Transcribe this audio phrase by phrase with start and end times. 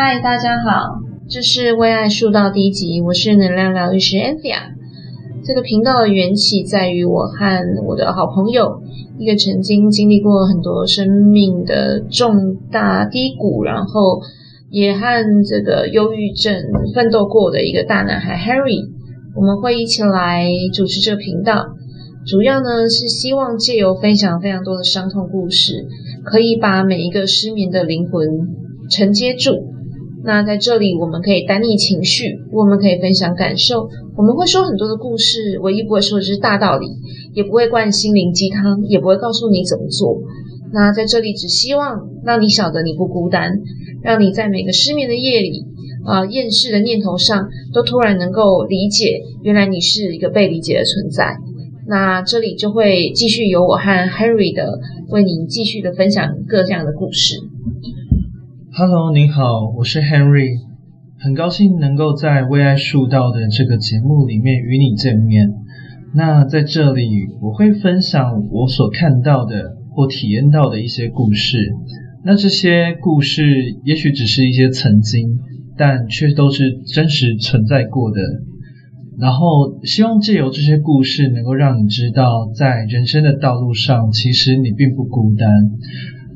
[0.00, 4.54] 嗨，大家好，这是为爱树道第一集，我是能量疗愈师 Anthea。
[5.44, 8.80] 这个频道的缘起在于我和我的好朋友，
[9.18, 14.22] 一个曾经经历过很多生命的重大低谷，然后
[14.70, 16.54] 也和这个忧郁症
[16.94, 18.88] 奋斗过的一个大男孩 Harry。
[19.34, 21.70] 我们会一起来主持这个频道，
[22.24, 25.88] 主要呢是希望借由分享非常多的伤痛故事，
[26.22, 28.28] 可以把每一个失眠的灵魂
[28.88, 29.67] 承接住。
[30.28, 36.86] 那在这里，我们可以单逆情绪，我们可以分享感受，我们会说很多的故事，唯一不会说的是大道理，
[37.32, 40.20] 也不会灌心灵鸡汤，也不会告诉你怎么做。
[40.70, 43.52] 那在这里，只希望让你晓得你不孤单，
[44.02, 45.64] 让你在每个失眠的夜里。
[46.04, 51.38] 啊，厌世的念头上，都突然能够理解，原来你是一个被理解的存在。
[51.86, 57.36] 那这里就会继续由我和 Harry 的为您继续的分享各样的故事。
[58.80, 60.60] Hello，你好，我是 Henry，
[61.18, 65.52] 很高兴能够在为爱树道的这个节目里面与你见面。
[66.14, 67.10] 那在这里，
[67.42, 71.72] 我会分享我所看到的或体验到的一些故事。
[72.24, 73.42] 那这些故事
[73.82, 75.40] 也许只是一些曾经。
[75.76, 78.20] 但却都是真实存在过的。
[79.18, 85.48] 然后，希望借由这些故事，能够让你知道，在人生的道路上，其实你并不孤单。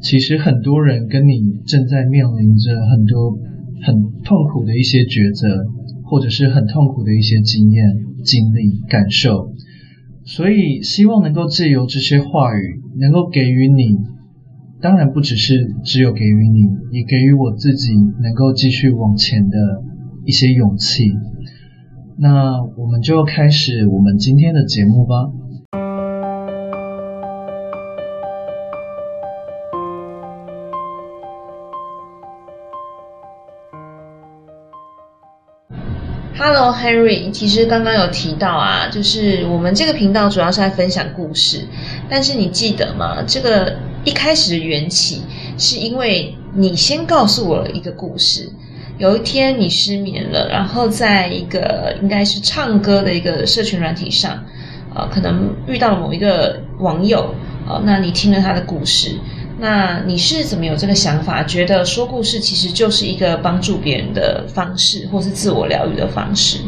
[0.02, 3.38] 其实很多人跟你正在面临着很多
[3.82, 5.64] 很痛苦的一些抉择，
[6.04, 7.86] 或者是很痛苦的一些经验、
[8.24, 9.52] 经历、感受。
[10.24, 13.96] 所以，希望能够借由这些话语，能够给予你。
[14.80, 19.84] 当然不只是只有给予你，也给予我自己能够继续往前的
[20.26, 21.12] 一些勇气。
[22.18, 25.30] 那我们就开始我们今天的节目吧。
[36.38, 41.66] Hello Henry，其实刚刚有提到啊，就是我们这个频道主要是在分享故事，
[42.08, 43.22] 但是你记得吗？
[43.26, 43.76] 这个。
[44.04, 45.22] 一开始的缘起，
[45.56, 48.50] 是因为你先告诉我了一个故事。
[48.98, 54.44] 有一天你失眠了，然后在一个应该是唱歌的一个社群软体上，
[54.92, 57.32] 呃，可能遇到了某一个网友，
[57.68, 59.16] 呃，那你听了他的故事，
[59.62, 66.58] 那你是怎么有这个想法，觉得说故事其实就是一个帮助别人的方式，或是自我疗愈的方式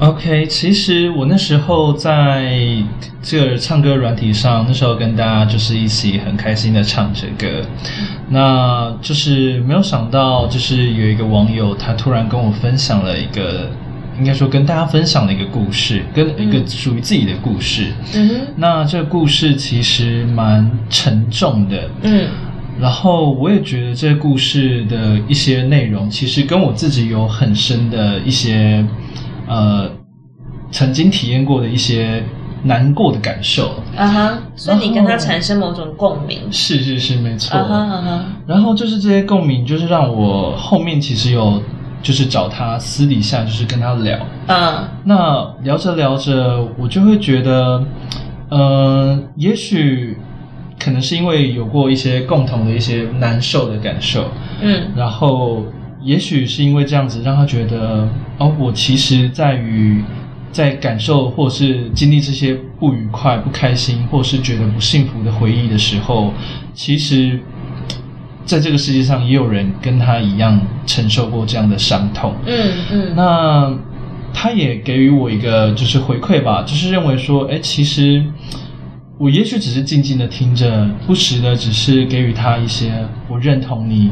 [0.00, 2.52] ？OK，其实我那时候在
[3.22, 7.46] 这个唱歌软体上，那时候跟大家就是一起很开心的唱着歌，
[8.28, 13.70] 那就是没有想到，就是有一个网友他突然跟我分享了一个，
[14.22, 17.88] 应该说跟大家分享的一个故事，跟一个属于自己的故事。
[18.14, 21.90] 嗯哼，那这个故事其实蛮沉重的。
[22.02, 22.28] 嗯，
[22.80, 28.86] 然后我也觉得这个故事的一些内容，其实跟我自己有很深的一些。
[29.48, 29.90] 呃，
[30.70, 32.22] 曾经体验过的一些
[32.62, 41.60] 难过的感受，啊哈，所以你跟他产生某种共鸣，是是是，没错，啊哈，然后就是这些共鸣，就是让我后面其实有
[42.02, 44.18] 就是找他私底下就是跟他聊，
[44.48, 47.84] 嗯，那聊着聊着，我就会觉得，
[48.48, 50.18] 呃，也许
[50.78, 54.28] 可能是因为有过一些共同的一些难受的感受，
[54.60, 55.64] 嗯，然后。
[56.04, 60.02] 也许是因为这样子，让他觉得哦，我其实在于
[60.50, 66.32] 在感受或是经历这些不愉快、不开心，或是觉得不幸福的回忆的时候，
[66.74, 67.38] 其实
[68.44, 72.34] 在这个世界上也有人跟他一样承受过这样的伤痛。
[72.46, 73.14] 嗯嗯。
[73.14, 73.74] 那
[74.34, 78.24] 他也给予我一个就是回馈吧，就是认为说，哎，其实
[79.18, 84.10] 我也许只是静静的听着，不时的只是给予他一些我认同你。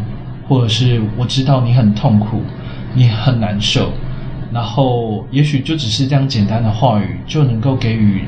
[0.48, 2.42] 或者是我知道你很痛苦，
[2.92, 3.92] 你很难受，
[4.52, 8.24] 然后也许就只是这样简单的话语就能够给予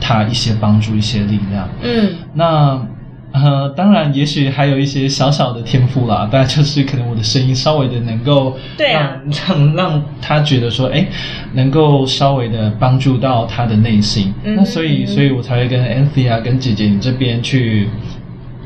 [0.00, 1.68] 他一些帮助、一些力量。
[1.80, 2.84] 嗯，那
[3.32, 11.06] 呃，当然，也许还有一些小小的天赋啦，大概就是可能我的声音稍微的能够让让让他觉得说，哎，
[11.54, 14.34] 能够稍微的帮助到他的内心。
[14.42, 17.88] 那所以，所以我才会跟 Anthea 啊，跟姐姐你这边去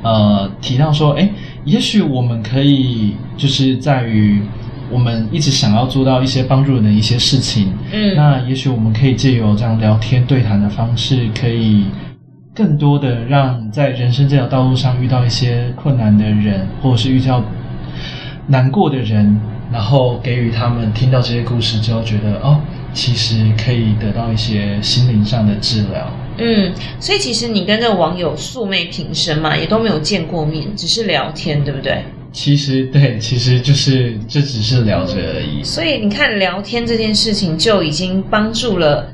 [0.02, 1.28] 呃提到说，哎。
[1.64, 4.42] 也许我们可以就是在于
[4.90, 11.84] 我们一直想要做到一些帮助人的一些事情，嗯，那也许我们可以借由这样聊天对谈的方式，可以
[12.54, 17.44] 更多的让在人生这条道路上遇到一些困难的人，或者是遇到
[18.46, 19.40] 难过的人，
[19.72, 22.60] 然后给予他们听到这些故事之后，觉得哦，
[22.92, 26.08] 其实可以得到一些心灵上的治疗。
[26.38, 32.04] 嗯，所以其实你跟这个网友素昧平生嘛，也都没有见过面，只是聊天，对不对？
[32.32, 35.62] 其实对，其实就是这只是聊着而已。
[35.62, 39.13] 所以你看，聊天这件事情就已经帮助了。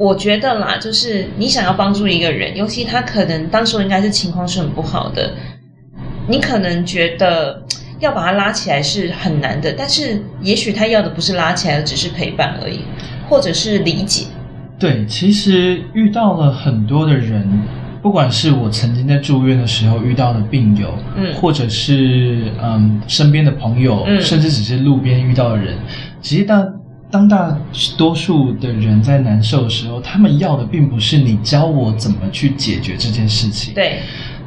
[0.00, 5.34] 我觉得啦，就是你想要帮助一个人，尤其他可能当时应该是情况是很不好的，
[6.26, 7.62] 你可能觉得
[7.98, 12.80] 要把他拉起来是很难的，但是也许他要的不是拉起来，只是陪伴而已，
[13.28, 14.24] 或者是理解。
[14.78, 17.46] 对，其实遇到了很多的人。
[18.02, 25.76] 不管是我曾经在住院的时候遇到的病友，嗯，或者是嗯身边的朋友，嗯，甚至只是路边遇到的人，
[26.22, 26.66] 其实当
[27.10, 27.56] 当大
[27.96, 33.98] 多数的人在难受的时候，他们要的并不是你教我怎么去解决这件事情，对，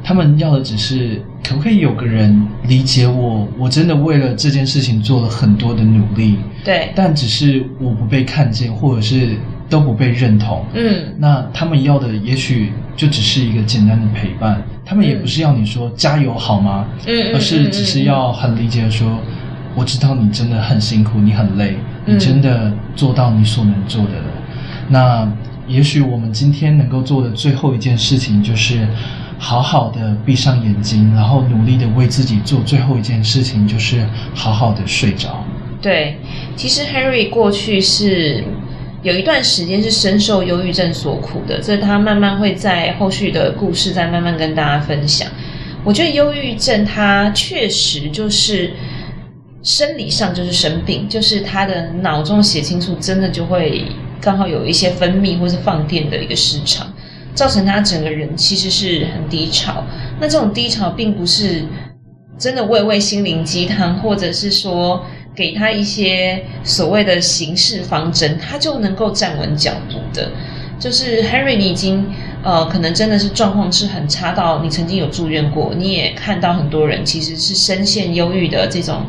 [0.02, 9.36] 他们要的只是可不可以有个人理解我，我真的为了这件事情做了很多的努力，对，但只是我不被看见，或者是。
[9.66, 16.86] 都不被认同，嗯，那他们要的也许就只是一个简单的陪伴，他们也不是要你说加油好吗？
[17.06, 19.18] 嗯，而是只是要很理解的说，
[19.74, 24.24] 我知道你真的很辛苦，你很累，你真的做到你所能做的了。
[24.88, 25.32] 那
[25.66, 28.86] 也许我们今天能够做的最后一件事情，就是
[29.38, 35.44] 好好的闭上眼睛，然后努力的为自己做最后一件事情，就是好好的睡着。
[35.80, 36.18] 对，
[36.56, 38.44] 其实 Harry 过去是。
[39.02, 45.28] 有一段时间是深受忧郁症所苦的，这他慢慢会在后续的故事再慢慢跟大家分享。
[45.84, 48.72] 我觉得忧郁症它确实就是
[49.64, 53.86] 生理上就是生病，就是他的脑中血清素真的就会
[54.20, 56.86] 刚好有一些分泌或是放电的一个失常，
[57.34, 59.82] 造成他整个人其实是很低潮。
[60.20, 61.64] 那这种低潮并不是
[62.38, 65.04] 真的喂喂心灵鸡汤，或者是说。
[65.36, 70.30] 给他一些所谓的行事方针，他就能够站稳脚步的。
[70.78, 72.06] 就是 Henry，你已经
[72.44, 79.06] 呃，可能真的是状况是很差到你曾经有住院过，你也看到很多人其实是深陷忧郁的这种，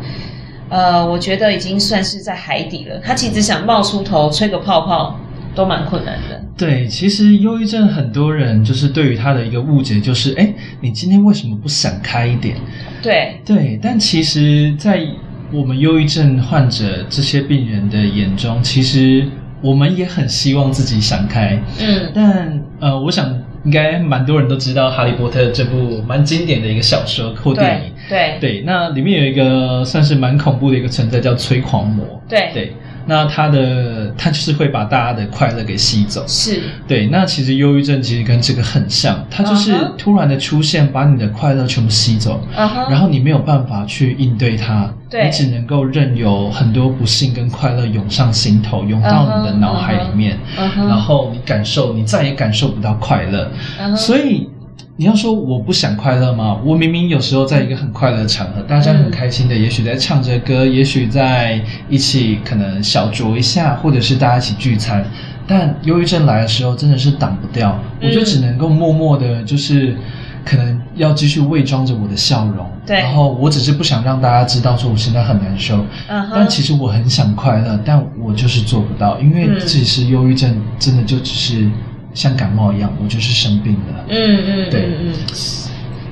[0.69, 2.99] 呃，我觉得已经算是在海底了。
[2.99, 5.19] 他其实想冒出头吹个泡泡
[5.53, 6.41] 都蛮困难的。
[6.57, 12.57] 对，其实忧郁症很多人就是对于他的一个误解就是，哎，你今天为什么不闪开一点？
[13.01, 15.05] 对对，但其实，在
[15.51, 19.27] 我们忧郁症患者这些病人的眼中，其实
[19.65, 21.59] 我们也很希望自己想开。
[21.79, 23.33] 嗯，但呃，我想
[23.63, 27.91] 应该蛮多人都知道《哈利波特》这部蛮经典的一个小说或电影。
[28.07, 32.21] 对对，那里面有一个算是蛮恐怖的一个存在，叫催狂魔。
[32.29, 32.73] 对对。
[33.05, 36.61] 那他的他就是会把大家的快乐给吸走，是。
[36.87, 37.07] 对。
[37.07, 42.41] 那其实忧郁症其实跟这个很像，它就是突然的出现，把你的快乐全部吸走，
[42.89, 50.39] 然后你没有办法去应对它，你只能够任由很多不幸跟快乐涌上心头，涌到你的脑海里面，
[50.75, 53.51] 然后你感受，你再也感受不到快乐，
[53.95, 54.49] 所以。
[54.97, 56.57] 你要说我不想快乐吗？
[56.63, 65.05] 我明明有时候在一个很快乐的场合，大家很开心的，也许在唱着歌，也许在一起可能小酌一下，或者是大家一起聚餐。
[65.45, 69.97] 但忧郁症来的时候，真的是挡不掉，我就只能够默默的，就是
[70.45, 72.65] 可能要继续伪装着我的笑容。
[72.85, 72.97] 对。
[73.01, 75.85] 然后我只是不想让大家知道说我现在很难受。
[76.07, 81.69] 嗯但其实我很想快乐，但我就是做不到，因为其实忧郁症真的就只是。
[82.15, 84.05] 像感冒一样，我就是生病了。
[84.07, 85.13] 嗯嗯，对嗯。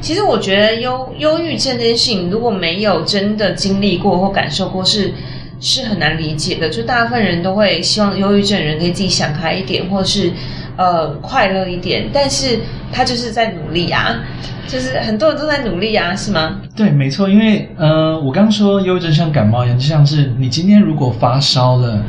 [0.01, 5.13] 其实我觉得忧忧郁症这件事情，如果没有真的经历过或感受过，是
[5.61, 6.67] 是很难理解的。
[6.67, 10.29] 就大部分人都会希望忧郁症人可以自己想开一点，或者是
[10.75, 12.09] 呃快乐一点。
[12.11, 12.59] 但是
[12.91, 14.19] 他就是在努力啊，
[14.67, 16.59] 就是很多人都在努力啊，是吗？
[16.75, 17.29] 对，没错。
[17.29, 22.03] 因为呃，我刚说忧郁症像感冒一样，就像是你今天如果发烧了。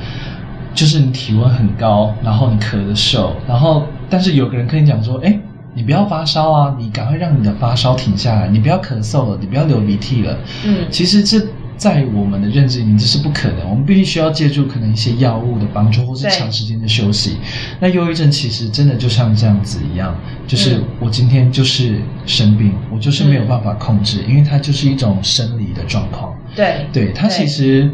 [0.75, 5.39] 就是你体温很高，然后你咳的瘦，然后但是有个人跟你讲说，哎，
[5.73, 10.37] 你不要发烧啊，你赶快让你的发烧停下来，你不要咳嗽了，你不要流鼻涕了。
[10.65, 11.41] 嗯，其实这
[11.77, 17.39] 在我们的认知里面这是不可能，我们必须需要借助可能一些药物的帮助，或是长时间的休息。
[17.81, 20.17] 那忧郁症其实真的就像这样子一样，
[20.47, 26.35] 就是我今天就是生病，我就是没有办法控制，因为它就是一种生理的状况。
[26.57, 27.89] 对，对，它其实。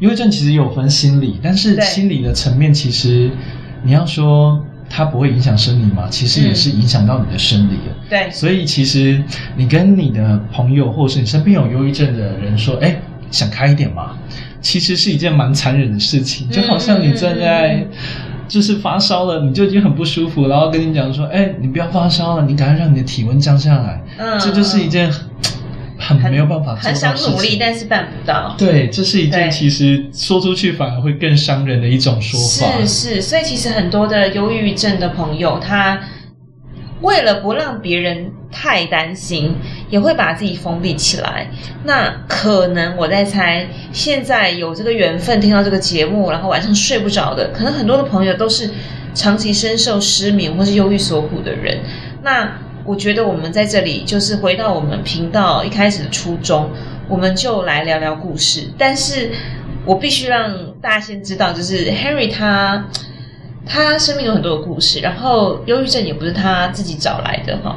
[0.00, 3.30] 忧郁症其实有分心理，但是心理的层面其实，
[3.82, 7.94] 你要说它不会影响生理嘛，其实也是影响到你的生理的。
[8.08, 9.22] 对，所以其实
[9.56, 12.98] 你跟你的朋友或者是你身边有忧郁症的人说，哎，
[13.30, 14.16] 想开一点嘛，
[14.62, 16.48] 其实是一件蛮残忍的事情。
[16.48, 17.86] 就好像你正在
[18.48, 24.02] 就是发烧了，你就已经很不舒服，然后跟你讲说，哎，你不要发烧了，你赶快让你的体温降下来。
[24.16, 25.12] 嗯，这就是一件。
[26.00, 28.54] 很没有办法，很想努力，但是办不到。
[28.58, 32.80] 对，这是一件其实说出去反而会更伤人的一种说法。
[32.80, 36.00] 是是，所以其实很多的忧郁症的朋友，他
[37.02, 39.54] 为了不让别人太担心，
[39.88, 41.50] 也会把自己封闭起来。
[41.84, 48.70] 那可能我在猜，现在有这个缘分听到这个节目，然后晚上睡不着的，可能很多的朋友都是
[49.14, 51.78] 长期深受失眠或是忧郁所苦的人。
[52.22, 52.52] 那
[52.84, 56.70] 我觉得我们在这里就是回到我们频道一开始的初衷，
[57.08, 58.68] 我们就来聊聊故事。
[58.78, 59.30] 但是
[59.84, 62.86] 我必须让大家先知道，就是 Henry 他
[63.66, 67.76] 他生命有很多的故事，然后忧郁症也不是他自己找来的哈。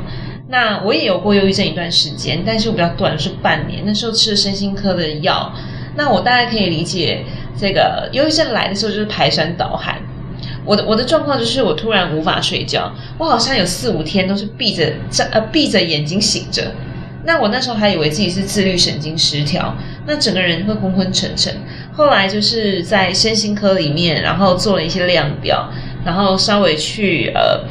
[0.49, 3.83] 那我也有过忧郁症一段时间，但是我比较短，是半年。
[3.85, 5.51] 那时候吃了身心科的药，
[5.95, 7.23] 那我大概可以理解，
[7.59, 9.99] 这个忧郁症来的时候就是排山倒海。
[10.65, 16.71] 我的我的状况就是我突然无法睡觉，我好像有四五天都是闭着睁呃闭着眼睛醒着。
[17.25, 19.73] 那我那时候还以为自己是自律神经失调，
[20.05, 21.53] 那整个人会昏昏沉沉。
[21.93, 25.69] 后来就是在身心科里面，然后做了一些量表，
[26.05, 27.63] 然后稍微去呃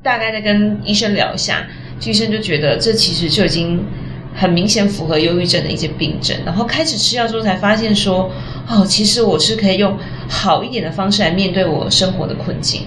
[0.00, 1.66] 大概再跟医生聊一下。
[2.04, 3.84] 医生就觉得这其实就已经
[4.32, 8.30] 很明显符合忧郁症的一些病症，然后开始吃药之后才发现说，
[8.68, 9.98] 哦，其实我是可以用
[10.28, 12.82] 好一点的方式来面对我生活的困境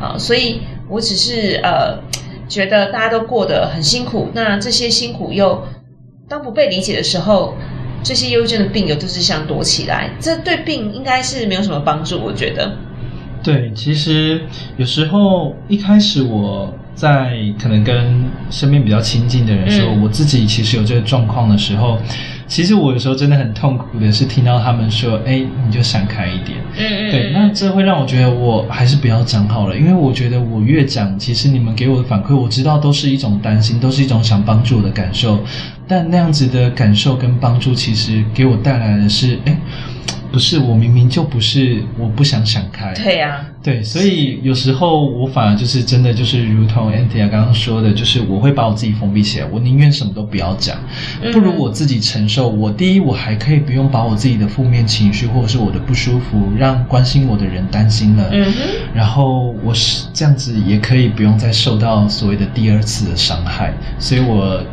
[0.00, 1.98] 啊，所以我只是呃
[2.48, 5.66] 觉得大家都过得很辛苦，那这些辛苦又
[6.28, 7.54] 当不被理解的时候，
[8.02, 12.76] 这些忧郁症的病友都是想躲起来，这对病应该是没有什么帮助，我觉得。
[13.42, 14.42] 对，其实
[14.76, 16.72] 有时候一开始我。
[16.94, 21.98] 在可能跟身边比较亲近的人说，我自己其实有这个状况的时候，
[22.46, 35.42] 其实我有时候真的很痛苦的是听到他们说：“哎，你就闪开一点。”嗯嗯，对，那这会让我觉得我还是不要讲好了，因为我觉得我越讲，其实你们给我的反馈，我知道都是一种担心，都是一种想帮助我的感受，
[35.88, 39.56] 但那样子的感受跟帮助，其实给我带来的是，哎。
[40.32, 50.78] 不是我明明就不是我不想想开，对呀，对，所以有时候我反而就是真的就是如同 Antia 刚刚说的，就是我会把我自己封闭起来，我宁愿什么都不要讲，
[51.32, 52.48] 不如我自己承受。
[52.48, 58.58] 我第一，我还可以不用把我自己的负面情绪或者是我的不舒服让关心我的人担心了，嗯哼，
[58.94, 64.64] 然后我是这样子也可以不用再受到所谓的第二次的伤害，所以我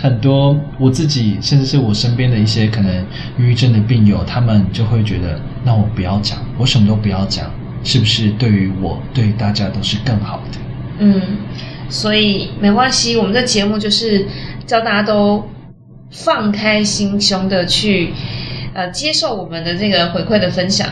[0.00, 2.96] 很多我自己甚至是我身边的一些可能
[3.38, 5.01] 抑郁症的病友，他们就会。
[5.02, 7.50] 觉得那我不要讲，我什么都不要讲，
[7.84, 10.58] 是不是对于我对大家都是更好的？
[10.98, 11.20] 嗯，
[11.88, 14.26] 所以没关系，我们的节目就是
[14.66, 15.48] 教大家都
[16.10, 18.12] 放开心胸的去
[18.74, 20.88] 呃接受我们的这个回馈的分享。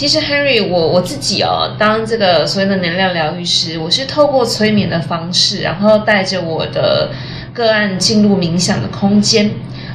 [0.00, 7.10] 其实 Henry，我我自己哦，当这个所谓的能量疗愈师，我是透过催眠的方式，然后带着我的
[7.52, 9.50] 个案进入冥想的空间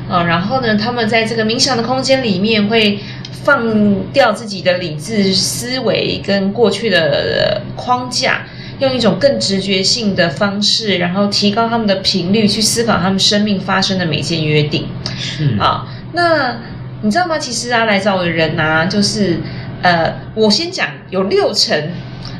[0.07, 2.99] 啊，然后呢，他们在这个冥想的空间里面会
[3.31, 8.45] 放掉自己的理智思维跟过去的框架，
[8.77, 14.87] 用一种更直觉性的方式，然后提高他们的频率，去思考他们生命发生的每件约定。
[15.17, 16.57] 是啊，那
[17.01, 17.39] 你知道吗？
[17.39, 19.39] 其实啊，来找我的人啊，就是。
[19.85, 21.91] 呃，我先讲有六成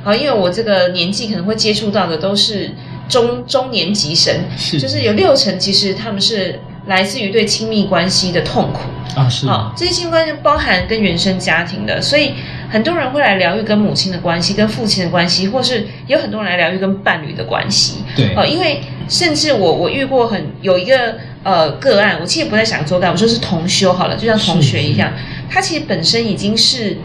[0.04, 2.72] 啊，因为我这个年纪可能会接触到的都是
[3.08, 8.80] 中中年级生，是，就是有六成其实他们是来自于对亲密关系的痛苦
[9.16, 12.34] 啊，是，好，这些亲密关系包含跟原生家庭的，所以
[12.68, 25.14] 很多人会来疗愈跟母亲的关系、跟父亲的关系，或是有很多人来疗愈跟伴侣的关系，对，哦，因为甚至我我遇过很有一个呃个案，我其实不太想做干，我说是同修好了，就像同学一样。
[25.50, 26.98] 他其实本身已经是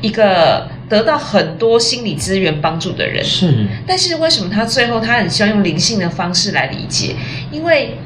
[0.00, 3.66] 一个得到很多心理资源帮助的人，是。
[3.86, 7.14] 但是为什么他最后他很希望用灵性的方式来理解？
[7.50, 7.96] 因为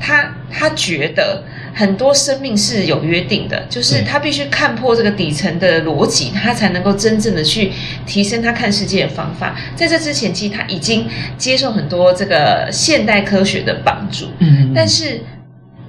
[0.00, 7.72] 他他觉得很多生命是有约定的，就是他必须看破这个底层的逻辑，他才能够真正的去
[8.06, 9.54] 提升他看世界的方法。
[9.76, 15.20] 在这之前，其实他已经接受很多这个现代科学的帮助，嗯，但是。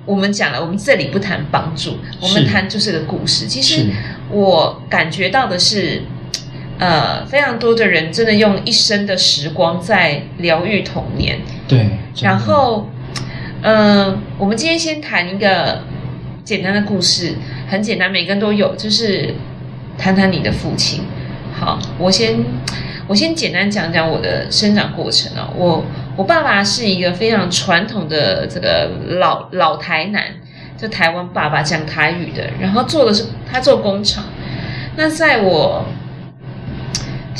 [0.05, 3.45] 我们讲了，我们这里不谈帮助，我们谈就是个故事。
[3.45, 3.85] 其实
[4.29, 6.01] 我感觉到的是，
[6.79, 11.39] 呃，非常多的人真的用一生的时光在疗愈童年。
[11.67, 11.89] 对。
[12.21, 12.89] 然后，
[13.61, 15.83] 嗯，我们今天先谈一个
[16.43, 17.35] 简单的故事，
[17.69, 19.35] 很简单，每个人都有，就是
[19.97, 21.03] 谈谈你的父亲。
[21.53, 22.43] 好，我先
[23.07, 25.85] 我先简单讲讲我的生长过程啊，我。
[26.17, 28.89] 我爸爸是一个非常传统的这个
[29.19, 30.23] 老老台南，
[30.77, 34.25] 就台湾爸爸讲台语的，然后做的是他做工厂。
[34.97, 35.85] 那在我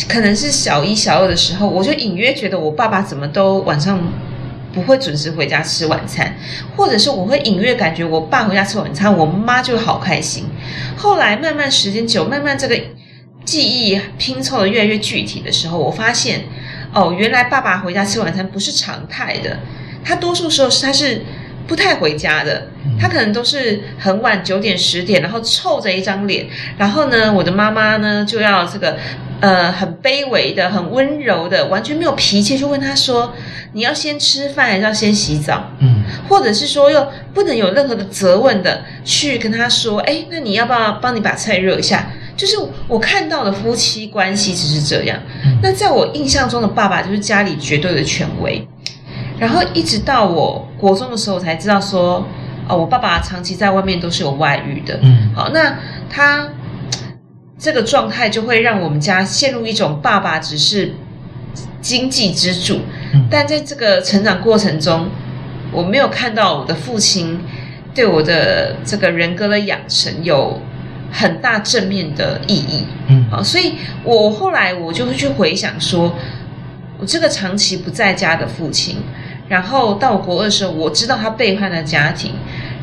[0.08, 4.02] 可能是小一小二的时候，我就隐约觉得我爸爸怎么都晚上
[4.74, 6.34] 不会准时回家吃晚餐，
[6.78, 10.46] 或者是我会隐约感觉我爸回家吃晚餐，我妈就好开心。
[10.96, 12.80] 后来慢慢时间久，慢慢这个
[13.44, 16.46] 记忆拼凑的越来越具体的时候，我发现
[16.94, 19.58] 哦，原来爸爸回家吃晚餐不是常态的，
[20.04, 21.22] 他多数时候是他是
[21.68, 22.68] 不太回家的，
[23.00, 28.98] 他可能都是很晚九点十点，然后臭着一张脸，然后呢，我的妈妈呢就要这个。
[29.42, 33.34] 呃，很卑微的，很温柔的，完全没有脾气，就问他说
[33.74, 42.58] ：“你要先吃饭，还是要先洗澡？”嗯，或者是说，又不能有任何的责问的去跟他说：“哎，那你要不要帮你把菜热一下？”就是
[42.88, 45.20] 我看到的夫妻关系只是这样。
[45.62, 48.68] 那在我印象中的爸爸就是家里绝对的权威。
[49.38, 52.26] 然后一直到我国中的时候，才知道说
[52.70, 55.78] ：“哦，我爸爸长期在外面都是有外遇的。”嗯，好，那
[56.10, 56.48] 他。
[57.64, 60.96] 这个状态就会让我们家陷入一种爸爸只是
[61.80, 62.80] 经济支柱，
[63.30, 65.08] 但在这个成长过程中，
[65.72, 67.40] 我没有看到我的父亲
[67.94, 70.60] 对我的这个人格的养成有
[71.12, 72.86] 很大正面的意义。
[73.08, 76.16] 嗯，好，所以我后来我就会去回想，说
[77.00, 78.98] 我这个长期不在家的父亲，
[79.48, 82.34] 然后到我国二的时候，我知道他背叛了家庭，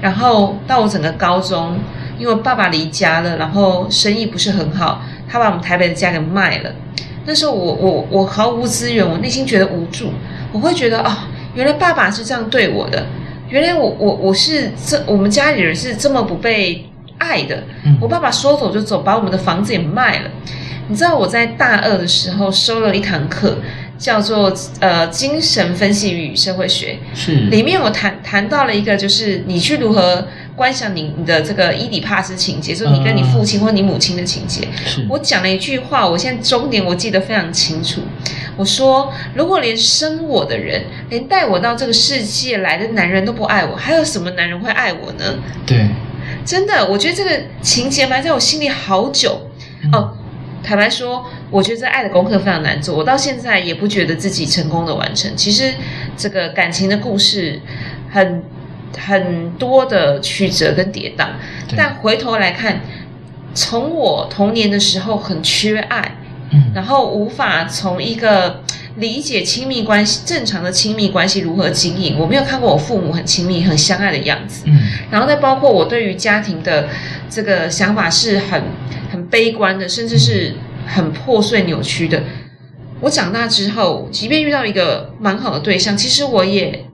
[0.01, 1.79] 然后到我整个高中。
[2.19, 6.73] 因为爸爸离家了，然后生意不是很好，他把我们台北的家给卖了。
[7.25, 10.11] 那时候我我我毫无资源，我内心觉得无助。
[10.51, 11.17] 我会觉得哦，
[11.55, 13.07] 原来爸爸是这样对我的，
[13.49, 16.88] 原来我我我是这我们家里人是这么不被
[17.19, 17.63] 爱的。
[18.01, 20.31] 我爸爸说走就走，把我们的房子也卖了。
[20.89, 23.59] 你知道我在大二的时候收了一堂课，
[23.99, 30.27] 叫做呃精神分析与社会学，是里面我谈谈到了一个，就是你去如何。
[30.59, 34.67] 观想你你的这个伊底帕斯情节，就是你跟你父亲或你母亲的情节。
[35.09, 38.01] 我讲了一句话，我现在终点我记得非常清楚。
[38.57, 45.39] 我说，如果连生我的人，连带我到这个世界来的男人都不爱我，还有什么男人会爱我呢？
[45.65, 45.87] 对，
[46.45, 49.51] 真的，我觉得这个情节埋在我心里好久。
[49.93, 50.17] 哦，
[50.63, 55.31] 坦白说，我觉得这爱的功课非常难做，我到现在也不觉得自己成功的完成。
[55.37, 55.75] 其实
[56.17, 57.61] 这个感情的故事
[58.11, 58.43] 很。
[58.97, 61.27] 很多的曲折跟跌宕，
[61.77, 62.81] 但回头来看，
[63.55, 66.17] 从我童年的时候很缺爱，
[66.75, 68.63] 然后无法从一个
[68.99, 74.65] 理解亲密关系正常的亲密关系如何经营，我没有看过我父母很亲密、很相爱的样子。
[75.11, 76.89] 然后再包括我对于家庭的
[77.29, 78.63] 这个想法是很
[79.11, 80.55] 很悲观的，甚至是
[80.87, 82.23] 很破碎扭曲的。
[83.01, 86.85] 我长大之后，即便遇到一个蛮好的对象，其实我也。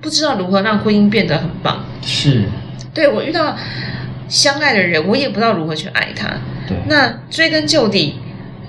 [0.00, 2.44] 不知道如何让婚姻变得很棒，是，
[2.92, 3.56] 对我遇到
[4.28, 6.28] 相爱的人，我也不知道如何去爱他。
[6.68, 8.16] 对，那追根究底，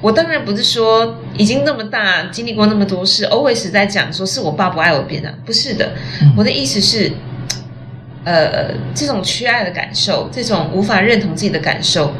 [0.01, 5.93] 我当然不是说已经那么大，经历过那么多事，always 在讲说是我爸不爱我变的，不是的。
[6.35, 7.11] 我的意思是，
[8.23, 12.13] 呃，这种缺爱的感受，这种无法认同自己的感受，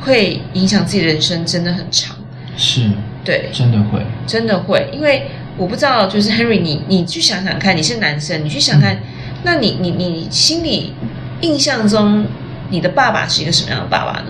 [0.00, 2.16] 会影响自己人生，真的很长。
[2.56, 2.90] 是，
[3.24, 5.30] 对，真的会，真的会，因为。
[5.58, 8.98] 我不知道，就是 Henry，你你去想想看，你是男生，你去想看，
[9.44, 10.94] 那你你你心里
[11.42, 12.24] 印象中，
[12.70, 14.28] 你的爸爸是一个什么样的爸爸呢？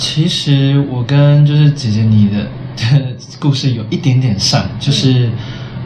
[0.00, 2.46] 其实我跟就是姐姐你的
[3.38, 5.30] 故事有一点点像，就是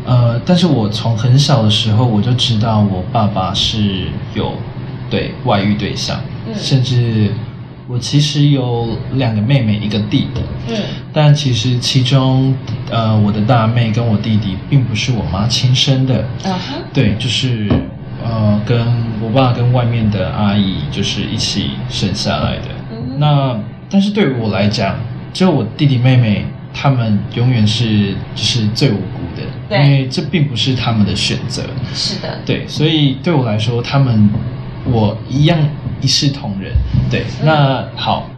[0.06, 4.52] 呃，但是我从很小的时候我就知道我爸爸是有
[5.10, 6.20] 对外遇对象，
[6.56, 7.32] 甚至。
[7.86, 10.40] 我其实有两个妹妹，一个弟弟。
[10.68, 10.74] 嗯，
[11.12, 12.54] 但其实其中，
[12.90, 16.20] 呃，我的大妹跟我弟弟并不是我妈亲生的。
[16.44, 16.76] 啊哈。
[16.94, 17.68] 对，就是
[18.24, 18.86] 呃，跟
[19.20, 22.68] 我爸跟外面的阿姨就是一起生下来的。
[22.90, 23.18] 嗯。
[23.18, 23.54] 那
[23.94, 24.96] 但是对于我来讲，
[25.32, 31.62] 只有我弟弟妹妹他们永远是就是最无辜的，因为这并不是他们的选择。
[31.94, 32.40] 是的。
[32.44, 34.28] 对，所以对我来说，他们。
[34.86, 35.58] 我一样
[36.02, 36.70] 一视同仁，
[37.10, 38.28] 对，那好，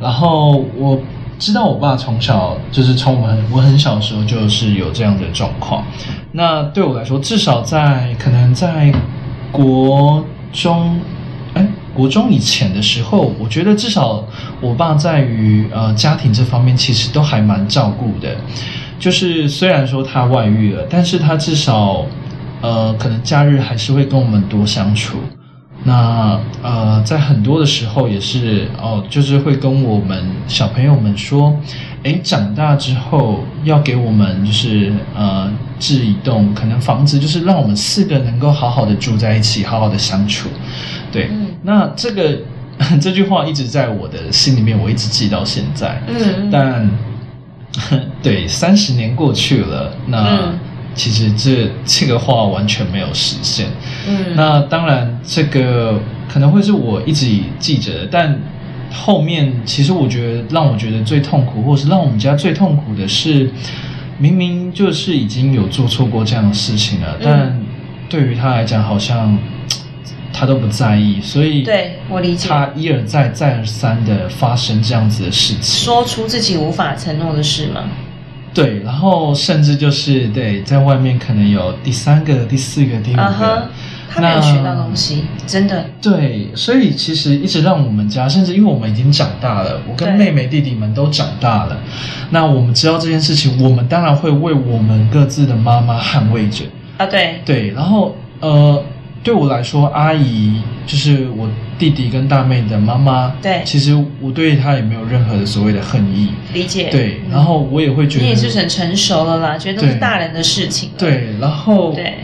[0.00, 1.00] 然后我
[1.38, 5.84] 知道我爸从小就是从我很我很小的时候就是有这样的状况，
[6.32, 8.92] 那对我来说，至少在可能在
[9.52, 11.21] 国中，哎，
[11.94, 14.24] 国中以前的时候，我觉得至少
[14.60, 18.36] 我爸在于呃家庭这方面其实都还蛮照顾的，
[18.98, 22.06] 就是虽然说他外遇了，但是他至少
[22.60, 25.18] 呃可能假日还是会跟我们多相处。
[25.84, 31.56] 那呃，在很多的时候也是哦，就是会跟我们小朋友们说，
[32.04, 40.48] 哎，长大之后要给我们就是呃，置一栋可能房子，就是让我们四个能够好好的住在一起，好好的相处。
[41.12, 41.30] 对，
[41.62, 42.38] 那这个
[43.00, 46.02] 这句话一直在我的心里面，我一直记到现在。
[46.08, 46.90] 嗯，但
[48.22, 50.52] 对，三十年过去了，那
[50.94, 53.68] 其实这这个话完全没有实现。
[54.08, 57.26] 嗯，那当然这个可能会是我一直
[57.58, 58.38] 记着的，但
[58.92, 63.50] 后面其实我觉得让我觉得最痛苦，或是让我们家最痛苦的是，
[64.18, 67.60] 明明就是已经有做错过这样的事情了，但
[68.08, 69.38] 对于他来讲好像。
[70.34, 77.84] 他都不在意，所以对我理解，他一而再、再而三的发生这样子的事情，说出自己无法承诺的事吗？
[78.54, 83.68] 对，然后甚至就是对，在外面可能有第三个、第四个、第五个，
[84.12, 85.84] 他没有学到东西，真的。
[86.00, 91.76] 对，所以其实一直让我们家，甚至因为我们已经长大了，我跟妹妹、弟弟们都长大了，
[92.30, 96.64] 那我们知道这件事情，我们当然会为我们各自的妈妈捍卫着
[96.98, 97.06] 啊。
[97.06, 98.82] 对对，然后呃。
[99.24, 101.48] 对我来说，阿姨就是我
[101.78, 103.32] 弟弟跟大妹的妈妈。
[103.40, 106.30] 对，其实我对她也没有任何的所谓的恨意。
[106.52, 106.88] 理解。
[106.90, 110.90] 对，然后我也会觉得你也是很成熟了啦，觉得都是大人的事情。
[110.98, 112.14] 对，然后对，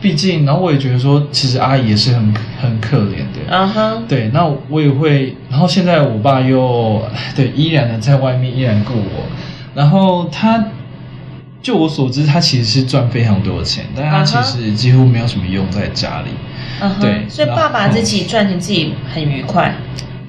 [0.00, 3.40] 毕竟，然后我也觉得说，其实阿姨也是很很可怜的。
[3.48, 4.04] 嗯哼。
[4.08, 7.02] 对，那我也会，然后现在我爸又
[7.34, 9.26] 对依然的在外面依然顾我，
[9.74, 10.64] 然后他。
[11.62, 16.30] 就我所知，他其实是赚非常多的钱，但他其实几乎没有什么用在家里。
[17.00, 19.74] 对，所以爸爸自己赚钱自己很愉快。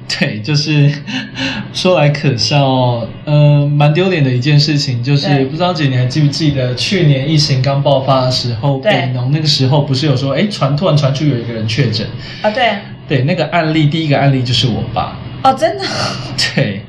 [0.19, 0.91] 对，就是
[1.73, 12.07] 说来可笑，嗯，蛮丢脸的一件事情，就是不知道姐你还记不记得去年疫情刚爆发的时候，北农那个时候不是有说，哎，传突然传出有一个人确诊
[12.41, 12.49] 啊？
[12.49, 15.17] 对，对，那个案例第一个案例就是我爸。
[15.43, 15.83] 哦，真的？
[16.55, 16.81] 对。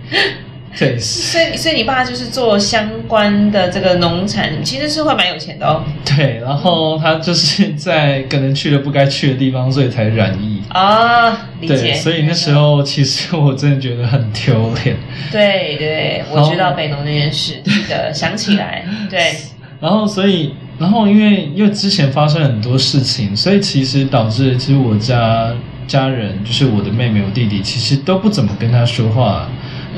[0.79, 5.83] 对，所以所以你爸就是做相关的这个农产，其实是会蛮有钱的哦。
[6.05, 11.49] 对，然后他就是在可能去了不该去的地方，所以才染疫啊。
[11.61, 14.97] 对，所以那时候其实我真的觉得很丢脸。
[15.33, 18.85] 对对，我知道北农那件事，记得想起来。
[19.11, 19.35] 对，
[19.81, 25.53] 然后所以然后因为因为之前发生很多事情，所以其实导致其实我家
[25.89, 29.49] 家人就是我的妹妹、我弟弟，其实都不怎么跟他说话。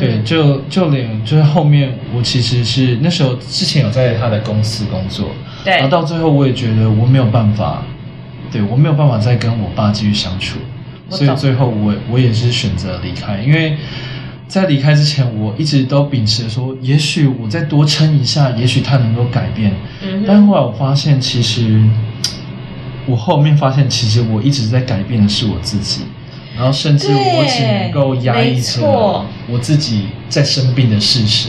[0.00, 5.28] 对，就就连就是后面，我其实是那时候之前有在他的公司工作，
[5.64, 7.82] 对，然后到最后我也觉得我没有办法，
[8.50, 10.58] 对我没有办法再跟我爸继续相处，
[11.08, 13.76] 所以最后我我也是选择离开，因为
[14.48, 21.80] 在离开之前，我一直都秉持说，也许我再多撑一下，也许他能够改变，嗯，但后来我发现，其实
[23.06, 26.02] 我后面发现，其实我一直在改变的是我自己。
[26.60, 28.82] 然后甚至我只能够压抑着
[29.48, 31.48] 我自己在生病的事实，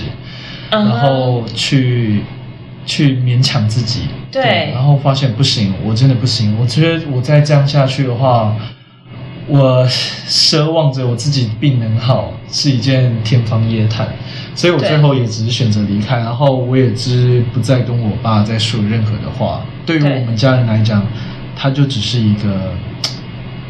[0.70, 2.22] 然后去
[2.86, 6.58] 去勉强自己，对，然后发现不行，我真的不行。
[6.58, 8.56] 我觉得我再这样下去的话，
[9.48, 9.86] 我
[10.30, 14.08] 奢望着我自己病能好是一件天方夜谭，
[14.56, 19.66] 所以我最后也只是选择离开，然后我也只不再跟我爸再说任何的话。
[19.86, 21.06] 对于我们家人来讲，
[21.54, 22.72] 他就只是一个。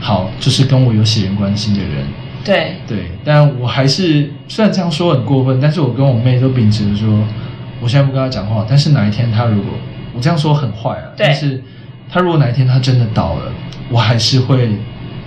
[0.04, 2.08] 好，就是跟我有血缘关系的人，
[2.44, 2.74] 对。
[2.88, 7.24] 对，但我还是虽然这样说很过分，但是我跟我妹都秉持着说，
[7.80, 9.72] 我现在不跟她讲话，但是哪一天她如果
[10.16, 11.64] 我这样说很坏啊，但是
[12.10, 13.54] 她如果哪一天她真的倒了，
[13.92, 14.72] 我还是会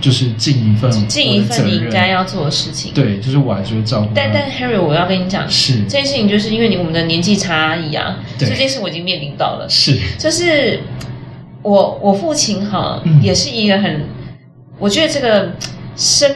[0.01, 4.09] 就是尽一份尽一份你应该要做的事情，对，就是我还是会照顾。
[4.13, 5.83] 但但 Harry，我要跟你讲，是。
[5.83, 9.97] 这件事情，就是因为你我们的年纪差异啊，这件事我已经面临到了，是。
[10.19, 10.81] 就是
[11.61, 14.01] 我我父亲哈也是一个很。
[14.77, 15.53] 我觉得这个
[15.95, 16.29] 生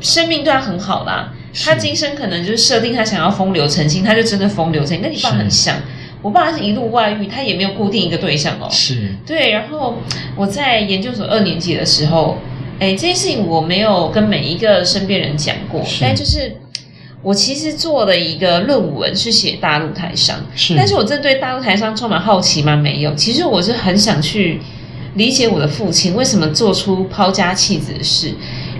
[0.00, 1.32] 生命对他很好啦，
[1.64, 5.02] 他今生可能就是设定他想要风流成性，他就真的风流成性。
[5.02, 5.76] 跟你爸很像，
[6.22, 8.68] 我爸是一路外遇，他也没有固定一个对象哦。
[8.70, 9.50] 是，对。
[9.50, 9.98] 然后
[10.36, 12.38] 我在研究所二年级的时候，
[12.78, 16.56] 哎，这件事情我没有跟每一个身边人讲过，但就是
[17.22, 22.76] 我其实做了一个论文是写大陆台商，是，但是我真对大陆台商充满好奇吗？
[22.76, 24.60] 没有，其实我是很想去。
[25.14, 28.32] 理解我的父亲为什么做出抛家弃子的事，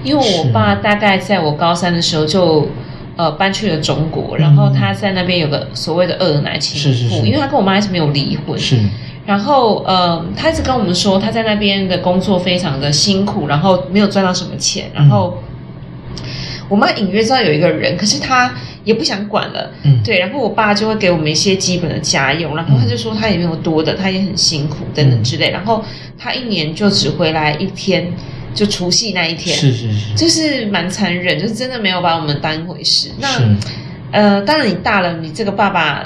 [0.04, 2.68] 因为我爸大概在我高三的时候就
[3.16, 8.78] 呃搬去了中国，然后他在那边有个所谓的二奶情妇，因为他跟我妈一直没有离婚，是，
[9.26, 15.42] 然后呃他一直跟我们说他在那边的工作非常的辛苦，然后没有赚到什么钱，然后
[16.70, 18.50] 我妈隐约知道有一个人，可是她。
[18.82, 25.84] 也不想管了，嗯，对，然后我爸就会给我们一些基本的家用，然后他就说他也没有多的，他也很辛苦等等之类，然后
[26.16, 28.10] 他一年就只回来一天，
[28.54, 33.10] 就除夕那一天，是是是，就是蛮残忍，就是真的没有把我们当一回事。
[33.18, 33.28] 那
[34.12, 36.02] 呃，当然你大了，你这个爸爸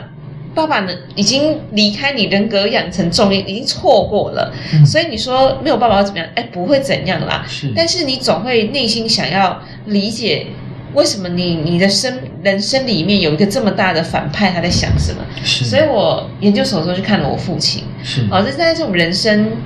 [0.55, 4.53] 爸爸呢已经离开你，人格养成重练，已经错过了，
[4.87, 6.29] 所以你说没有爸爸会怎么样？
[6.35, 10.47] 哎，不会怎样啦，是，但是你总会内心想要理解。
[10.95, 15.25] 为什么你你的生人生里面有一个这么大的反派，他在想什么？
[15.43, 19.57] 是，所以我研究所的时候去看了我父亲，是，哦，这在这种人生，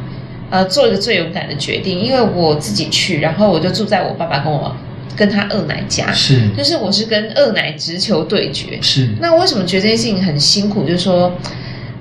[0.48, 4.74] 呃，做一个最勇敢的决定，因为我自己去，然后我就住在我爸爸跟我
[5.16, 9.09] 跟他二奶家，是，就是我是跟二奶直球对决，是。
[9.21, 10.85] 那为什么觉得这件事情很辛苦？
[10.85, 11.33] 就是说。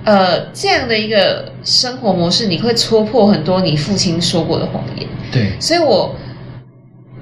[0.04, 5.06] 呃，这样的一个生活模式，你会戳破很多你父亲说过的谎言。
[5.30, 6.16] 对，所以我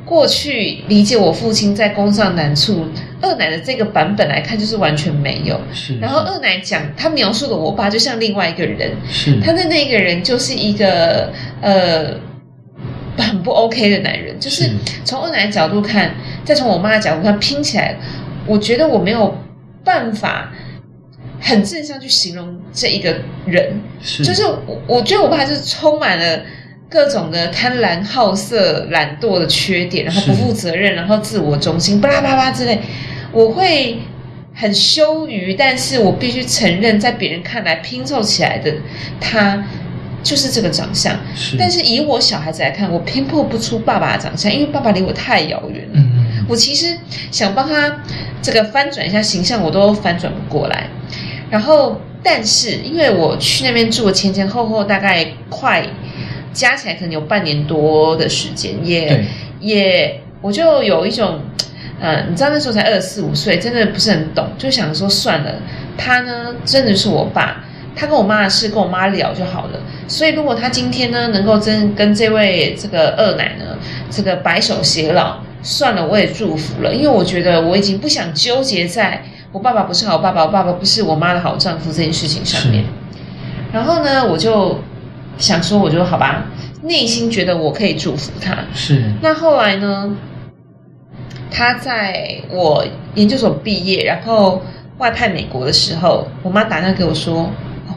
[0.06, 2.86] 过去理解我父亲在工上难处，
[3.22, 5.60] 二奶的这个版本来看，就是完全没有。
[5.74, 5.98] 是。
[5.98, 8.92] 然后二奶讲，他描述的我爸就像另外一个人。
[9.10, 9.42] 是。
[9.42, 12.14] 他的那个人就是一个呃
[13.18, 14.70] 很不 OK 的男人，就是
[15.04, 17.98] 从二奶角度看，再从我妈的角度看，拼起来，
[18.46, 19.38] 我觉得我没有
[19.84, 20.52] 办法。
[21.38, 23.80] 很正向去形容这一个人，
[24.24, 26.42] 就是我，我觉得我爸是充满了
[26.90, 32.80] 各种的贪婪、好色、懒惰的缺点，然后不负责任，然后自我中心，巴拉巴拉之类。
[33.32, 34.00] 我会
[34.56, 38.74] 很羞于，但是我必须承认，在别人看来拼凑起来的
[39.20, 39.64] 他
[40.26, 41.16] 就是这个长相。
[41.58, 46.02] 但是以我小孩子来看，我拼破不出爸爸的长相，因为爸爸离我太遥远了。
[46.50, 46.98] 我其实
[47.32, 48.02] 想帮他
[48.42, 50.90] 这个翻转一下形象，我都翻转不过来。
[51.52, 55.86] 然后，但是因为我去那边住了前前后后大概快
[56.52, 59.26] 加起来可能有半年多的时间，也
[59.60, 61.40] 也我就有一种，
[62.00, 65.56] 呃，你知道那时候才二十四五岁，真的不是很懂，就想说算了，
[65.98, 67.65] 他呢真的是我爸，
[67.96, 69.80] 他跟我妈的事跟我妈聊就好了。
[70.08, 73.78] 所以如果他今天呢能够真跟这位这个二奶呢
[74.10, 79.24] 这个白首偕老，算了，我也祝福了，因为我觉得我已经不想纠结在。
[79.52, 82.84] 我爸爸不是好爸爸，我爸爸不是我妈的好丈夫这件事情上面，
[83.72, 84.78] 然后呢，我就
[85.38, 86.44] 想说，我就好吧，
[86.82, 88.58] 内心觉得我可以祝福他。
[88.74, 89.02] 是。
[89.22, 90.14] 那后来呢，
[91.50, 94.62] 他在我研究所毕业，然后
[94.98, 97.50] 外派美国的时候，我妈打电话给我说，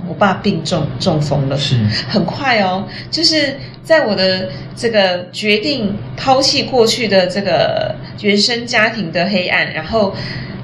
[0.08, 1.56] 我爸病重，中风了。
[1.56, 1.76] 是。
[2.08, 10.14] 很快哦，就是在我的这个决定抛弃过去的这个原生家庭的黑暗，然后。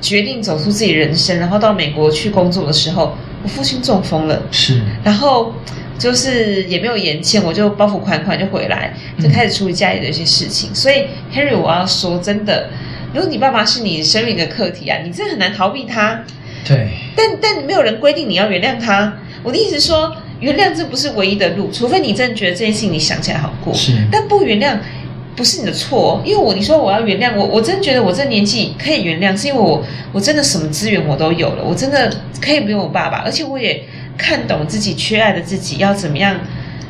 [0.01, 4.43] 决定走出自己人生，然后到美国去工作的时候，我父亲中风了。
[4.51, 5.51] 是，然后
[5.99, 10.75] 就是也没有延签，我就包袱款款就回来，就开始处理家里的一些事情。
[10.75, 12.69] 所以，Henry，我要说真的，
[13.15, 16.23] 如果你爸爸是你生命的课题啊，你真的很难逃避他。
[16.67, 16.87] 对。
[17.17, 19.11] 但但没有人规定你要原谅他。
[19.45, 23.73] 我的意思说，原谅这不是唯一的路，除非你真的觉得这件事情你想起来好过。
[23.73, 23.93] 是。
[24.11, 24.77] 但不原谅。
[25.37, 32.09] 不是你的错，因为我你说我要原谅我，我真觉得我这年纪可以原谅，是因为我我真的什么资源我都有了，我真的
[32.41, 33.83] 可以不用我爸爸，而且我也
[34.17, 36.39] 看懂自己缺爱的自己要怎么样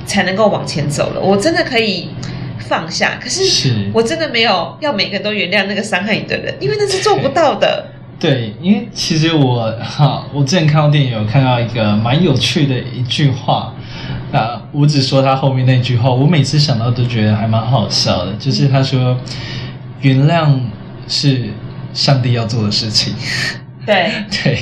[0.04, 2.10] 才能够往前走了，我真的可以
[2.58, 3.18] 放下。
[3.18, 7.86] 可是我真的没有要每个人都原谅那个伤害你的人，因为那是做不到的。
[8.18, 13.72] 对，因为其实我哈，我之前看到电影有看到一个蛮有趣的一句话。
[14.32, 18.32] 啊，我只说他后面那句话，我每次想到都觉得还蛮好笑的。
[18.34, 19.16] 就是他说，
[20.00, 20.58] 原谅
[21.06, 21.50] 是
[21.92, 23.14] 上帝要做的事情。
[23.86, 24.10] 对
[24.42, 24.58] 对，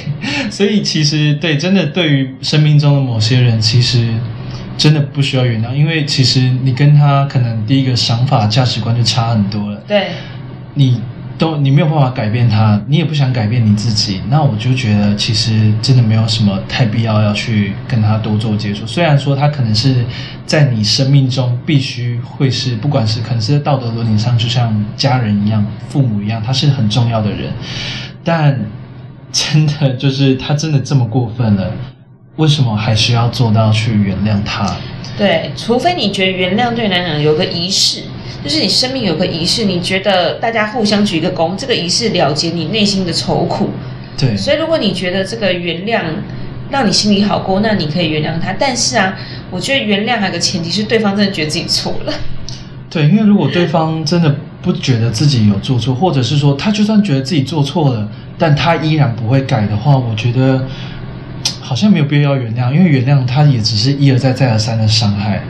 [0.50, 4.12] 所以其实对，真的对于生命中的某些人，其实
[4.76, 9.82] 真的不需要原谅，因为其实你跟他可能第一个想法、价值观就差很多了。
[9.88, 10.08] 对，
[10.74, 11.00] 你。
[11.42, 18.86] 都你没有办法改变他，你也不想改变你自己，那我就觉得其实真的没有什么太必要要去跟他多做接触。
[18.86, 20.04] 虽然说他可能是
[20.46, 27.52] 在你生命中必须会是，不管是可能是在道德伦理上，就像家人一样、父母一样，他是很重要的人，
[28.22, 28.56] 但
[29.32, 31.72] 真的就是他真的这么过分了，
[32.36, 34.76] 为什么还需要做到去原谅他？
[35.16, 38.02] 对，除非你觉得原谅对你来讲有个仪式。
[38.42, 43.70] 就是你生命有个仪式，你觉得大家互相鞠个躬，这个仪式了结你内心的愁苦。
[44.18, 46.02] 对，所以如果你觉得这个原谅
[46.68, 48.52] 让你心里好过，那你可以原谅他。
[48.58, 49.16] 但是啊，
[49.48, 52.12] 我觉得原谅还有个前提是对方真的觉得自己错了。
[52.90, 60.66] 对，因为如果对方真的不觉得自己有做错，或者是说他就算觉得自己做错了，但他依然不会改的话，我觉得
[61.72, 65.42] 好像没有必要原谅，因为原谅他也只是一而再再而三的伤害。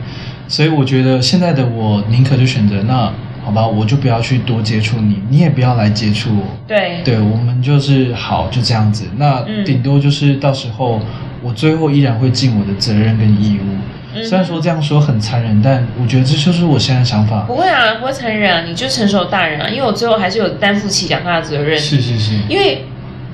[0.47, 3.13] 所以我觉得现在的我宁可就选择那
[3.45, 6.45] 好吧，我就不要去多接触你，你也不要来接触我。
[6.69, 9.07] 对，对我们就是好就这样子。
[9.17, 11.01] 那顶多就是到时候
[11.43, 14.23] 我最后依然会尽我的责任跟义务。
[14.23, 17.41] 虽然说这样说很残忍，但我觉得这就是我现在想法。
[17.49, 19.69] 不会啊，不会残忍啊，你就成熟大人啊。
[19.69, 21.77] 因为我最后还是有担负起养大的责任。
[21.77, 22.35] 是是是。
[22.49, 22.85] 因为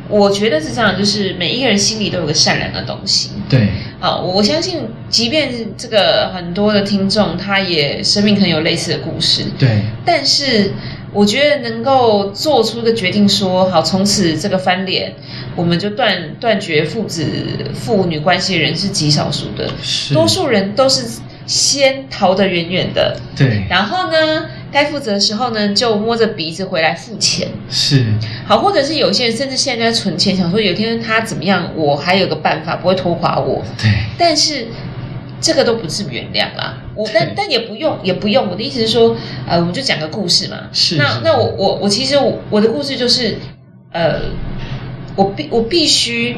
[0.08, 3.30] 我觉得是这样，就是每一个人心里都有个善良的东西。
[3.48, 3.68] 对，
[4.00, 9.44] 啊，我相信，即便这个很多的听众，他也生命可能有类似的故事。
[9.58, 10.72] 对，但是
[11.12, 15.14] 我觉得能够做出个决定，说好从此这个翻脸，
[15.54, 17.26] 我们就断断绝父子
[17.74, 19.70] 父女关系的人是极少数的，
[20.14, 21.04] 多数人都是
[21.46, 23.20] 先逃得远远的。
[23.36, 24.46] 对，然后呢？
[24.70, 27.48] 该负责的时候呢，就摸着鼻子回来付钱。
[27.70, 28.04] 是
[28.46, 33.64] 好，或者是有些人甚至现在在存钱，想说有一天他怎么样，我还有个办法不会拖垮我。
[33.80, 34.66] 对，但是
[35.40, 36.82] 这个都不是原谅啦。
[36.94, 38.48] 我但但也不用也不用。
[38.50, 40.58] 我的意思是说，呃，我们就讲个故事嘛。
[40.72, 40.96] 是。
[40.96, 42.16] 那那我我我其实
[42.50, 43.38] 我的故事就是，
[43.92, 44.20] 呃，
[45.16, 46.36] 我必我必须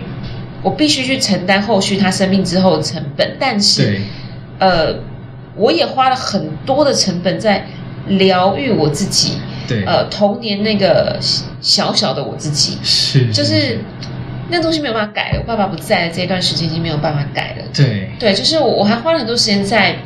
[0.63, 4.01] 我必须去承担后续他生病之后的成本，但是
[4.61, 4.95] 呃，
[5.57, 7.67] 我也花了很多的成本在。
[8.19, 11.19] 疗愈我自己，对，呃，童年那个
[11.61, 13.79] 小小的我自己，是，就是
[14.49, 15.39] 那东西没有办法改了。
[15.41, 17.65] 我爸爸不在这一段时间已经没有办法改了。
[17.73, 19.97] 对，对，就是我我还花了很多时间在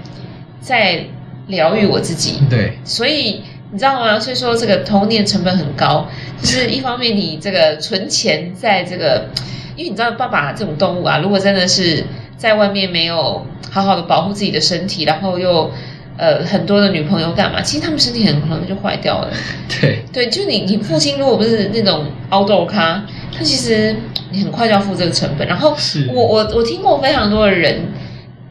[0.60, 1.06] 在
[1.46, 2.40] 疗愈我自己。
[2.50, 4.20] 对，所以你知道吗？
[4.20, 6.06] 所以说这个童年成本很高，
[6.42, 9.30] 就是 一方面你这个存钱在这个，
[9.76, 12.04] 因为你知道爸爸这种动物啊，如果真的是
[12.36, 15.70] 在外面没有好好的保护自己的身体，然后又。
[16.16, 17.60] 呃，很多的女朋友干嘛？
[17.60, 19.30] 其实他们身体很可能就坏掉了。
[19.80, 23.04] 对对，就你你父亲如果不是那种凹豆咖，
[23.36, 23.96] 他其实
[24.30, 25.46] 你很快就要付这个成本。
[25.48, 25.76] 然后
[26.12, 27.88] 我我我听过非常多的人，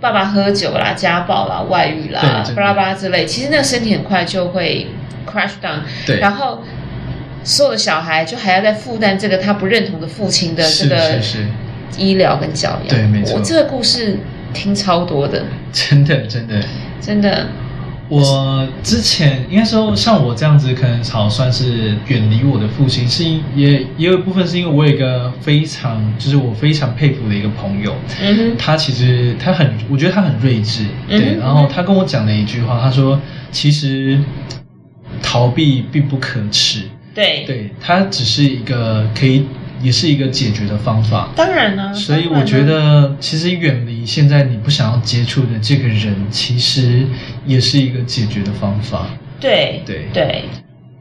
[0.02, 4.88] 爸爸喝酒啦、家暴啦、外遇啦、巴拉巴拉之类，其实那个身体很快就会
[5.26, 5.80] crash down。
[6.06, 6.62] 对，然后
[7.46, 11.18] 所有的小孩就还要在负担这个他不认同的父亲的这个
[11.98, 12.88] 医疗跟教养。
[12.90, 13.38] 对，没错。
[13.38, 14.18] 我这个故事
[14.54, 16.64] 听超多的，真的真的。
[17.02, 17.48] 真的，
[18.08, 33.20] 我之前应该说像我这样子，可能好算是远离我的父亲，是也也有一部分是因为我有一个非常就是我非常佩服的一个朋友，嗯哼，他其实他很，我觉得他很睿智，对，然后他跟我讲了一句话，他说
[33.52, 34.18] 其实
[35.22, 39.46] 逃避并不可耻，对，对他只是一个可以。
[39.84, 41.94] 也是一个解决的方法，当然呢。
[41.94, 47.06] 所以我觉得，其实远离现在你不想要接触的这个人，其实
[47.46, 49.06] 也是一个解决的方法。
[49.40, 50.46] 对对对。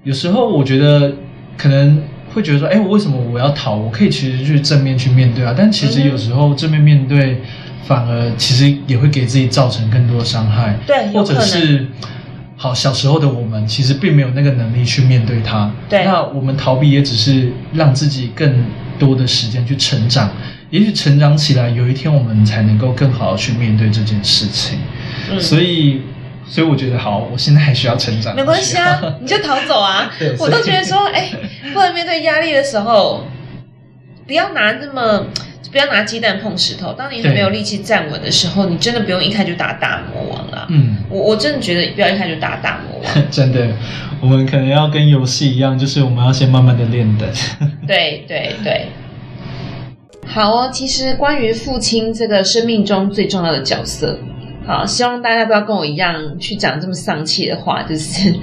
[0.02, 1.12] 有时候我觉得
[1.56, 2.02] 可能
[2.34, 3.76] 会觉得说，哎，我为什么我要逃？
[3.76, 5.54] 我可以其实去正面去面对啊。
[5.56, 7.40] 但其实有时候正面面对，
[7.86, 10.76] 反而其实也会给自己造成更多的伤害。
[10.86, 11.86] 对，或者是。
[12.62, 15.68] 好，小时候的我们其实并没有那个能力去面对它。
[15.88, 18.64] 对，那我们逃避也只是让自己更
[19.01, 20.31] 多的时间去成长。
[20.70, 24.79] 也许成长起来，有一天我们才能够更好的去面对这件事情。
[25.29, 26.03] 嗯，所以，
[26.46, 28.37] 所以我觉得，好，我现在还需要成长。
[28.37, 30.09] 没关系啊， 你就逃走啊！
[30.38, 31.33] 我都觉得说，哎，
[31.75, 33.27] 不能面对压力的时候，
[34.25, 35.27] 不要拿那么。
[35.72, 36.92] 不要拿鸡蛋碰石头。
[36.92, 40.66] 当你还没有力气站稳的时候，你真的不用一开就打大魔王了。
[40.68, 43.30] 嗯，我我真的觉得不要一开就打大魔王。
[43.30, 43.68] 真的，
[44.20, 47.26] 我们可能要跟游戏一样，就是我们要先慢慢的练的。
[47.88, 48.87] 对对对。
[50.24, 54.18] 好哦，其实关于父亲这个生命中最重要的角色，
[54.66, 58.35] 好，希望大家不要跟我一样去讲这么丧气的话，就是，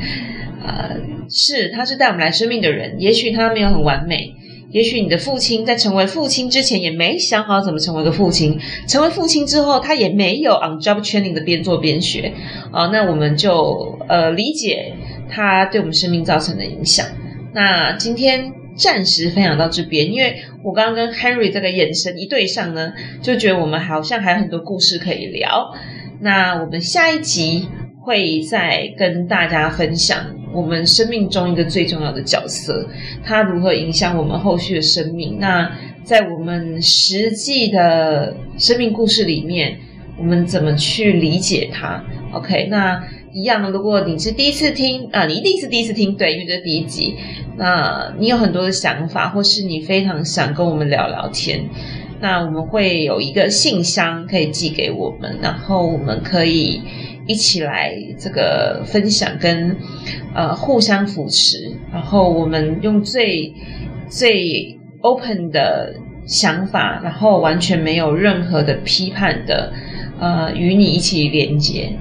[0.66, 0.98] 呃，
[1.30, 4.36] 是他是带我们来生命的人，也许他没有很完美。
[4.72, 12.32] 也许你的父亲在成为父亲之前也没想好怎么成为个父亲，成为父亲之后他也没有 on job training 的边做边学
[12.72, 14.94] 啊，那我们就呃理解
[15.30, 17.06] 他对我们生命造成的影响。
[17.54, 25.74] 那今天暂时分享到这边，因为我刚刚跟 Henry 这个眼神一对上呢，就觉得我们好像还有很多故事可以聊。
[26.22, 27.68] 那我们下一集
[28.02, 30.39] 会再跟大家分享。
[30.52, 32.88] 我们生命中一个最重要的角色，
[33.24, 35.38] 它如何影响我们后续的生命？
[35.40, 35.72] 那
[36.04, 39.78] 在我们实际的生命故事里面，
[40.18, 47.16] 我们怎么去理解它？OK，那一样，如果你是第一次听啊，你一定是第一次听，对，因为是第一集。
[47.56, 51.70] 那你有很多的想法，或是你非常想跟我们聊聊天，
[52.22, 56.82] 那我们会有一个信箱可以寄给我们，然后我们可以。
[57.30, 59.78] 一起来这个分享跟
[60.34, 63.54] 呃互相扶持，然后我们用最
[64.10, 65.94] 最 open 的
[66.26, 69.72] 想法，然后完全没有任何的批判的
[70.20, 71.94] 呃与你一起连接。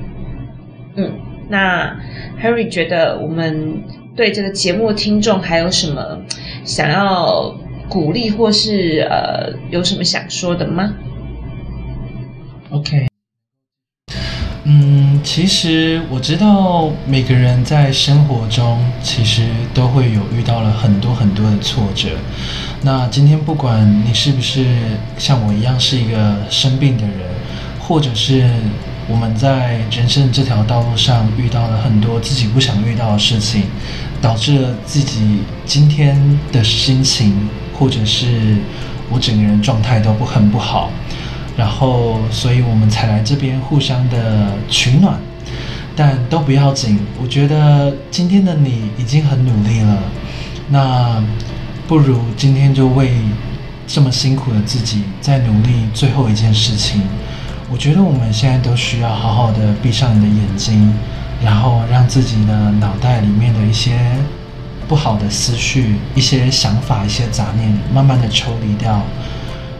[0.97, 1.12] 嗯，
[1.51, 1.95] 那
[2.41, 3.83] Harry 觉得我们
[4.16, 6.22] 对这个节目听众还有什么
[6.64, 7.55] 想要
[7.87, 10.95] 鼓励或是呃有什么想说的吗
[12.70, 13.09] ？OK。
[14.71, 22.11] 嗯，其实我知道每个人在生活中其实都会有遇到了很多很多的挫折。
[22.83, 24.66] 那今天不管你是不是
[25.16, 27.16] 像我一样是一个生病的人，
[27.81, 28.47] 或者是
[29.09, 33.62] 我们在人生这条道路上遇到了很多自己不想遇到的事情，
[34.21, 38.59] 导致了自己今天的心情，或者是
[39.09, 40.91] 我整个人状态都不很不好。
[41.59, 45.19] 然后，所以我们才来这边互相的取暖，
[45.97, 47.01] 但都不要紧。
[47.21, 49.99] 我觉得今天的你已经很努力了，
[50.69, 51.21] 那
[51.89, 53.11] 不如今天就为
[53.89, 57.03] 这么辛苦的自己再努力最后一件事情。
[57.69, 60.95] 我觉得我们现在都需要好好的闭上你的眼睛，
[61.45, 63.99] 然后让自己的脑袋里面的一些
[64.87, 69.03] 不好的思绪、一些想法、一些杂念，慢慢的抽离掉。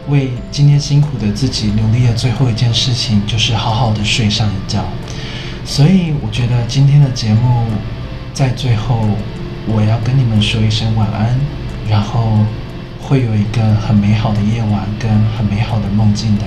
[0.09, 4.83] 为今天辛苦的自己努力的最后一件事情，就是好好的睡上一觉。
[5.65, 7.65] 所以我觉得今天的节目
[8.33, 9.07] 在最后，
[9.67, 11.39] 我要跟你们说一声晚安，
[11.87, 12.39] 然后
[13.01, 16.43] 会有一个很美好的夜晚跟很美好的梦境的。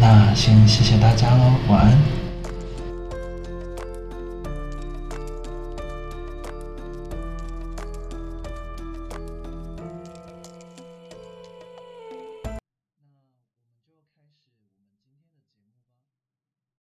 [0.00, 2.23] 那先谢谢大家喽，晚安。